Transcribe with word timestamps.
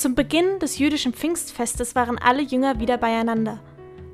Zum 0.00 0.14
Beginn 0.14 0.58
des 0.60 0.78
jüdischen 0.78 1.12
Pfingstfestes 1.12 1.94
waren 1.94 2.16
alle 2.16 2.40
Jünger 2.40 2.80
wieder 2.80 2.96
beieinander. 2.96 3.60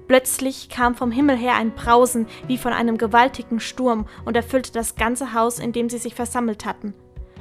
Plötzlich 0.08 0.68
kam 0.68 0.97
vom 0.97 1.12
Himmel 1.12 1.36
her 1.36 1.55
ein 1.55 1.76
Brausen 1.76 2.26
wie 2.49 2.58
von 2.58 2.73
einem 2.73 2.99
gewaltigen 2.99 3.60
Sturm 3.60 4.08
und 4.25 4.34
erfüllte 4.34 4.72
das 4.72 4.96
ganze 4.96 5.33
Haus, 5.33 5.60
in 5.60 5.70
dem 5.70 5.88
sie 5.88 5.99
sich 5.99 6.17
versammelt 6.17 6.64
hatten. 6.64 6.92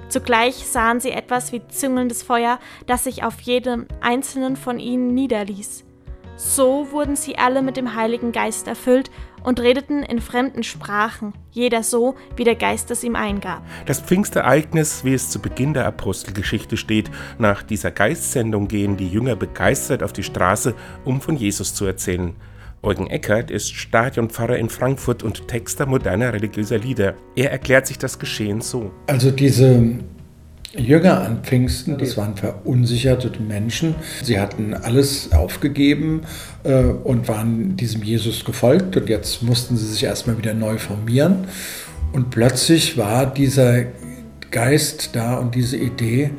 Zugleich 0.09 0.57
sahen 0.57 0.99
sie 0.99 1.09
etwas 1.09 1.53
wie 1.53 1.67
züngelndes 1.69 2.21
Feuer, 2.21 2.59
das 2.85 3.05
sich 3.05 3.23
auf 3.23 3.41
jedem 3.41 3.87
einzelnen 3.99 4.57
von 4.57 4.77
ihnen 4.77 5.15
niederließ. 5.15 5.83
So 6.37 6.91
wurden 6.91 7.15
sie 7.15 7.37
alle 7.37 7.61
mit 7.61 7.77
dem 7.77 7.95
Heiligen 7.95 8.31
Geist 8.31 8.67
erfüllt 8.67 9.09
und 9.43 9.61
redeten 9.61 10.03
in 10.03 10.19
fremden 10.19 10.63
Sprachen, 10.63 11.33
jeder 11.51 11.81
so, 11.81 12.15
wie 12.35 12.43
der 12.43 12.55
Geist 12.55 12.91
es 12.91 13.03
ihm 13.03 13.15
eingab. 13.15 13.61
Das 13.85 14.01
Pfingstereignis, 14.01 15.05
wie 15.05 15.13
es 15.13 15.29
zu 15.29 15.39
Beginn 15.39 15.73
der 15.73 15.85
Apostelgeschichte 15.85 16.75
steht, 16.75 17.09
nach 17.37 17.63
dieser 17.63 17.91
Geistsendung 17.91 18.67
gehen 18.67 18.97
die 18.97 19.07
Jünger 19.07 19.35
begeistert 19.35 20.03
auf 20.03 20.11
die 20.11 20.23
Straße, 20.23 20.75
um 21.05 21.21
von 21.21 21.37
Jesus 21.37 21.73
zu 21.73 21.85
erzählen. 21.85 22.35
Eugen 22.81 23.07
Eckert 23.07 23.49
ist 23.49 23.73
Stadionpfarrer 23.73 24.57
in 24.57 24.69
Frankfurt 24.69 25.23
und 25.23 25.47
Texter 25.47 25.85
moderner 25.85 26.33
religiöser 26.33 26.77
Lieder. 26.77 27.15
Er 27.35 27.51
erklärt 27.51 27.87
sich 27.87 27.97
das 27.97 28.19
Geschehen 28.19 28.61
so. 28.61 28.91
Also 29.07 29.31
diese 29.31 29.99
Jünger 30.77 31.21
an 31.21 31.39
Pfingsten, 31.43 31.97
das 31.97 32.17
waren 32.17 32.35
verunsicherte 32.35 33.31
Menschen. 33.41 33.95
Sie 34.21 34.39
hatten 34.39 34.73
alles 34.73 35.31
aufgegeben 35.31 36.23
äh, 36.63 36.83
und 36.83 37.27
waren 37.27 37.77
diesem 37.77 38.03
Jesus 38.03 38.43
gefolgt 38.43 38.97
und 38.97 39.09
jetzt 39.09 39.41
mussten 39.41 39.77
sie 39.77 39.87
sich 39.87 40.03
erstmal 40.03 40.37
wieder 40.37 40.53
neu 40.53 40.77
formieren. 40.77 41.45
Und 42.11 42.29
plötzlich 42.29 42.97
war 42.97 43.25
dieser 43.25 43.83
Geist 44.51 45.11
da 45.13 45.35
und 45.35 45.55
diese 45.55 45.77
Idee, 45.77 46.31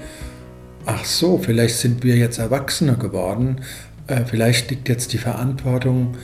ach 0.84 1.04
so, 1.04 1.38
vielleicht 1.38 1.76
sind 1.76 2.04
wir 2.04 2.16
jetzt 2.16 2.38
Erwachsene 2.38 2.96
geworden, 2.96 3.62
äh, 4.06 4.24
vielleicht 4.24 4.70
liegt 4.70 4.88
jetzt 4.88 5.12
die 5.12 5.18
Verantwortung 5.18 6.14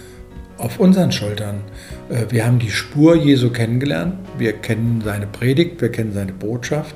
auf 0.58 0.78
unseren 0.78 1.12
Schultern. 1.12 1.62
Äh, 2.10 2.30
wir 2.30 2.46
haben 2.46 2.58
die 2.58 2.70
Spur 2.70 3.16
Jesu 3.16 3.50
kennengelernt, 3.50 4.14
wir 4.38 4.52
kennen 4.52 5.02
seine 5.04 5.26
Predigt, 5.26 5.80
wir 5.80 5.90
kennen 5.90 6.12
seine 6.12 6.32
Botschaft 6.32 6.94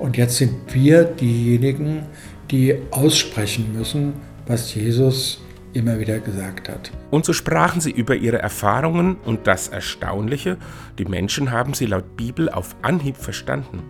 und 0.00 0.16
jetzt 0.16 0.38
sind 0.38 0.74
wir 0.74 1.04
diejenigen, 1.04 2.06
die 2.50 2.76
aussprechen 2.90 3.72
müssen, 3.72 4.14
was 4.46 4.74
Jesus 4.74 5.40
immer 5.72 6.00
wieder 6.00 6.18
gesagt 6.18 6.68
hat. 6.68 6.90
Und 7.10 7.24
so 7.24 7.32
sprachen 7.32 7.80
sie 7.80 7.92
über 7.92 8.16
ihre 8.16 8.38
Erfahrungen 8.38 9.16
und 9.24 9.46
das 9.46 9.68
Erstaunliche, 9.68 10.56
die 10.98 11.04
Menschen 11.04 11.52
haben 11.52 11.74
sie 11.74 11.86
laut 11.86 12.16
Bibel 12.16 12.48
auf 12.48 12.74
Anhieb 12.82 13.16
verstanden. 13.16 13.82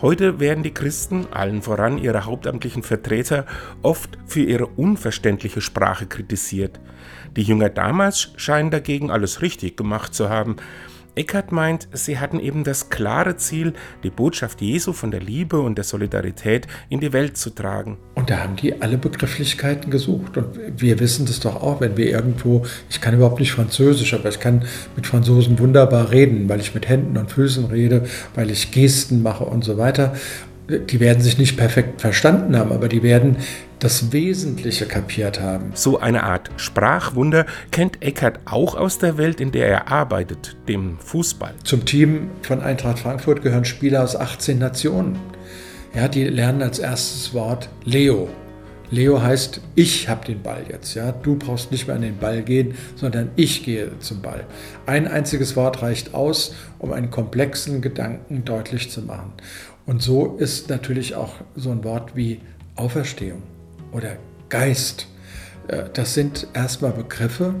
Heute 0.00 0.40
werden 0.40 0.62
die 0.62 0.74
Christen, 0.74 1.26
allen 1.32 1.62
voran 1.62 1.98
ihre 1.98 2.24
hauptamtlichen 2.24 2.82
Vertreter, 2.82 3.46
oft 3.82 4.18
für 4.26 4.42
ihre 4.42 4.66
unverständliche 4.66 5.60
Sprache 5.60 6.06
kritisiert. 6.06 6.80
Die 7.36 7.42
Jünger 7.42 7.68
damals 7.68 8.32
scheinen 8.36 8.70
dagegen 8.70 9.10
alles 9.10 9.42
richtig 9.42 9.76
gemacht 9.76 10.14
zu 10.14 10.28
haben. 10.28 10.56
Eckert 11.18 11.50
meint, 11.50 11.88
sie 11.92 12.20
hatten 12.20 12.38
eben 12.38 12.62
das 12.62 12.90
klare 12.90 13.36
Ziel, 13.36 13.72
die 14.04 14.10
Botschaft 14.10 14.60
Jesu 14.60 14.92
von 14.92 15.10
der 15.10 15.18
Liebe 15.18 15.58
und 15.58 15.76
der 15.76 15.82
Solidarität 15.82 16.68
in 16.90 17.00
die 17.00 17.12
Welt 17.12 17.36
zu 17.36 17.50
tragen. 17.50 17.98
Und 18.14 18.30
da 18.30 18.38
haben 18.38 18.54
die 18.54 18.80
alle 18.80 18.98
Begrifflichkeiten 18.98 19.90
gesucht. 19.90 20.36
Und 20.36 20.80
wir 20.80 21.00
wissen 21.00 21.26
das 21.26 21.40
doch 21.40 21.60
auch, 21.60 21.80
wenn 21.80 21.96
wir 21.96 22.08
irgendwo, 22.08 22.64
ich 22.88 23.00
kann 23.00 23.14
überhaupt 23.14 23.40
nicht 23.40 23.50
Französisch, 23.50 24.14
aber 24.14 24.28
ich 24.28 24.38
kann 24.38 24.62
mit 24.94 25.08
Franzosen 25.08 25.58
wunderbar 25.58 26.12
reden, 26.12 26.48
weil 26.48 26.60
ich 26.60 26.72
mit 26.72 26.88
Händen 26.88 27.16
und 27.16 27.32
Füßen 27.32 27.64
rede, 27.64 28.06
weil 28.36 28.52
ich 28.52 28.70
Gesten 28.70 29.20
mache 29.20 29.44
und 29.44 29.64
so 29.64 29.76
weiter 29.76 30.14
die 30.68 31.00
werden 31.00 31.22
sich 31.22 31.38
nicht 31.38 31.56
perfekt 31.56 32.00
verstanden 32.00 32.56
haben, 32.56 32.72
aber 32.72 32.88
die 32.88 33.02
werden 33.02 33.36
das 33.78 34.12
Wesentliche 34.12 34.86
kapiert 34.86 35.40
haben. 35.40 35.70
So 35.74 35.98
eine 35.98 36.24
Art 36.24 36.50
Sprachwunder 36.56 37.46
kennt 37.70 38.02
Eckert 38.02 38.40
auch 38.44 38.74
aus 38.74 38.98
der 38.98 39.16
Welt, 39.16 39.40
in 39.40 39.52
der 39.52 39.68
er 39.68 39.88
arbeitet, 39.88 40.56
dem 40.68 40.98
Fußball. 40.98 41.54
Zum 41.64 41.84
Team 41.84 42.30
von 42.42 42.60
Eintracht 42.60 42.98
Frankfurt 42.98 43.42
gehören 43.42 43.64
Spieler 43.64 44.02
aus 44.02 44.16
18 44.16 44.58
Nationen. 44.58 45.18
Ja, 45.94 46.08
die 46.08 46.24
lernen 46.24 46.62
als 46.62 46.78
erstes 46.78 47.32
Wort 47.32 47.70
Leo. 47.84 48.28
Leo 48.90 49.20
heißt, 49.20 49.60
ich 49.74 50.08
habe 50.08 50.24
den 50.24 50.42
Ball 50.42 50.64
jetzt. 50.68 50.94
Ja? 50.94 51.12
Du 51.12 51.36
brauchst 51.36 51.70
nicht 51.70 51.86
mehr 51.86 51.96
an 51.96 52.02
den 52.02 52.16
Ball 52.16 52.42
gehen, 52.42 52.74
sondern 52.96 53.30
ich 53.36 53.64
gehe 53.64 53.98
zum 54.00 54.22
Ball. 54.22 54.44
Ein 54.86 55.06
einziges 55.06 55.56
Wort 55.56 55.82
reicht 55.82 56.14
aus, 56.14 56.54
um 56.78 56.92
einen 56.92 57.10
komplexen 57.10 57.82
Gedanken 57.82 58.44
deutlich 58.44 58.90
zu 58.90 59.02
machen. 59.02 59.32
Und 59.84 60.02
so 60.02 60.36
ist 60.36 60.68
natürlich 60.68 61.14
auch 61.14 61.34
so 61.54 61.70
ein 61.70 61.84
Wort 61.84 62.16
wie 62.16 62.40
Auferstehung 62.76 63.42
oder 63.92 64.16
Geist. 64.48 65.06
Äh, 65.68 65.84
das 65.92 66.14
sind 66.14 66.46
erstmal 66.54 66.92
Begriffe, 66.92 67.54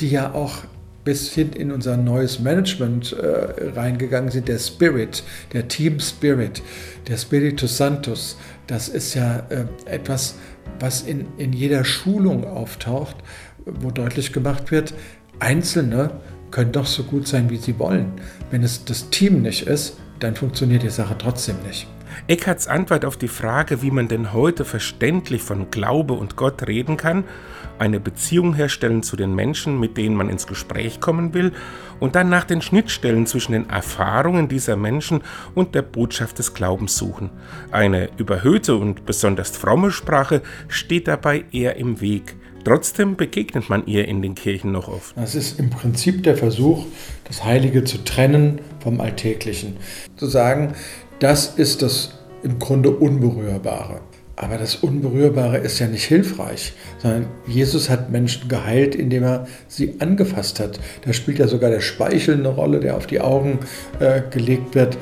die 0.00 0.10
ja 0.10 0.34
auch 0.34 0.64
bis 1.06 1.32
hin 1.32 1.52
in 1.52 1.70
unser 1.70 1.96
neues 1.96 2.40
Management 2.40 3.12
äh, 3.12 3.70
reingegangen 3.70 4.30
sind. 4.30 4.48
Der 4.48 4.58
Spirit, 4.58 5.22
der 5.52 5.68
Team 5.68 6.00
Spirit, 6.00 6.62
der 7.06 7.16
Spiritus 7.16 7.76
Santus, 7.76 8.36
das 8.66 8.88
ist 8.88 9.14
ja 9.14 9.46
äh, 9.48 9.66
etwas, 9.86 10.34
was 10.80 11.02
in, 11.02 11.26
in 11.38 11.52
jeder 11.52 11.84
Schulung 11.84 12.44
auftaucht, 12.44 13.16
wo 13.64 13.90
deutlich 13.90 14.32
gemacht 14.32 14.72
wird, 14.72 14.92
Einzelne 15.38 16.10
können 16.50 16.72
doch 16.72 16.86
so 16.86 17.04
gut 17.04 17.28
sein, 17.28 17.50
wie 17.50 17.56
sie 17.56 17.78
wollen. 17.78 18.12
Wenn 18.50 18.64
es 18.64 18.84
das 18.84 19.08
Team 19.10 19.42
nicht 19.42 19.66
ist, 19.68 19.98
dann 20.18 20.34
funktioniert 20.34 20.82
die 20.82 20.90
Sache 20.90 21.14
trotzdem 21.16 21.56
nicht. 21.66 21.86
Eckarts 22.28 22.66
Antwort 22.68 23.04
auf 23.04 23.16
die 23.16 23.28
Frage, 23.28 23.82
wie 23.82 23.90
man 23.90 24.08
denn 24.08 24.32
heute 24.32 24.64
verständlich 24.64 25.42
von 25.42 25.70
Glaube 25.70 26.14
und 26.14 26.36
Gott 26.36 26.66
reden 26.66 26.96
kann, 26.96 27.24
eine 27.78 28.00
Beziehung 28.00 28.54
herstellen 28.54 29.02
zu 29.02 29.16
den 29.16 29.34
Menschen, 29.34 29.78
mit 29.78 29.96
denen 29.96 30.16
man 30.16 30.30
ins 30.30 30.46
Gespräch 30.46 31.00
kommen 31.00 31.34
will, 31.34 31.52
und 32.00 32.14
dann 32.14 32.28
nach 32.28 32.44
den 32.44 32.62
Schnittstellen 32.62 33.26
zwischen 33.26 33.52
den 33.52 33.70
Erfahrungen 33.70 34.48
dieser 34.48 34.76
Menschen 34.76 35.22
und 35.54 35.74
der 35.74 35.82
Botschaft 35.82 36.38
des 36.38 36.54
Glaubens 36.54 36.96
suchen. 36.96 37.30
Eine 37.70 38.10
überhöhte 38.16 38.76
und 38.76 39.06
besonders 39.06 39.50
fromme 39.50 39.90
Sprache 39.90 40.42
steht 40.68 41.08
dabei 41.08 41.44
eher 41.52 41.76
im 41.76 42.00
Weg. 42.00 42.36
Trotzdem 42.66 43.14
begegnet 43.14 43.70
man 43.70 43.86
ihr 43.86 44.08
in 44.08 44.22
den 44.22 44.34
Kirchen 44.34 44.72
noch 44.72 44.88
oft. 44.88 45.16
Das 45.16 45.36
ist 45.36 45.60
im 45.60 45.70
Prinzip 45.70 46.24
der 46.24 46.36
Versuch, 46.36 46.84
das 47.22 47.44
Heilige 47.44 47.84
zu 47.84 48.02
trennen 48.02 48.60
vom 48.80 49.00
Alltäglichen. 49.00 49.76
Zu 50.16 50.26
sagen, 50.26 50.74
das 51.18 51.54
ist 51.56 51.82
das 51.82 52.10
im 52.42 52.58
Grunde 52.58 52.90
Unberührbare. 52.90 54.00
Aber 54.38 54.58
das 54.58 54.76
Unberührbare 54.76 55.58
ist 55.58 55.78
ja 55.78 55.86
nicht 55.86 56.04
hilfreich, 56.04 56.74
sondern 56.98 57.26
Jesus 57.46 57.88
hat 57.88 58.10
Menschen 58.10 58.48
geheilt, 58.48 58.94
indem 58.94 59.22
er 59.22 59.46
sie 59.66 59.94
angefasst 59.98 60.60
hat. 60.60 60.78
Da 61.06 61.14
spielt 61.14 61.38
ja 61.38 61.48
sogar 61.48 61.70
der 61.70 61.80
Speichel 61.80 62.34
eine 62.34 62.48
Rolle, 62.48 62.80
der 62.80 62.98
auf 62.98 63.06
die 63.06 63.20
Augen 63.20 63.60
äh, 63.98 64.20
gelegt 64.30 64.74
wird. 64.74 64.98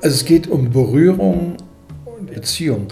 Also 0.00 0.14
es 0.14 0.24
geht 0.24 0.46
um 0.46 0.70
Berührung 0.70 1.56
und 2.04 2.32
Beziehung. 2.32 2.86